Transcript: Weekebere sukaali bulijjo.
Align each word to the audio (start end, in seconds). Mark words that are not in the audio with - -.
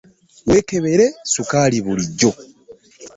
Weekebere 0.49 1.05
sukaali 1.33 1.77
bulijjo. 1.85 2.31